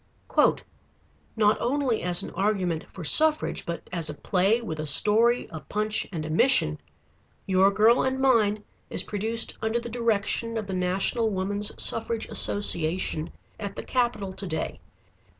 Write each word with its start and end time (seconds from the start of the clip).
"Not 1.35 1.61
only 1.61 2.01
as 2.01 2.23
an 2.23 2.31
argument 2.31 2.85
for 2.91 3.03
suffrage 3.03 3.67
but 3.67 3.87
as 3.93 4.09
a 4.09 4.15
play 4.15 4.59
with 4.59 4.79
a 4.79 4.87
story, 4.87 5.47
a 5.51 5.59
punch, 5.59 6.07
and 6.11 6.25
a 6.25 6.29
mission, 6.31 6.81
'Your 7.45 7.69
Girl 7.69 8.01
and 8.01 8.19
Mine' 8.19 8.63
is 8.89 9.03
produced 9.03 9.59
under 9.61 9.79
the 9.79 9.89
direction 9.89 10.57
of 10.57 10.65
the 10.65 10.73
National 10.73 11.29
Woman's 11.29 11.71
Suffrage 11.79 12.27
Association 12.29 13.29
at 13.59 13.75
the 13.75 13.83
Capitol 13.83 14.33
to 14.33 14.47
day. 14.47 14.79